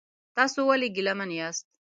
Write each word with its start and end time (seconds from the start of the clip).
تاسو 0.35 0.59
ولې 0.69 0.87
ګیلمن 0.95 1.29
یاست؟ 1.39 1.65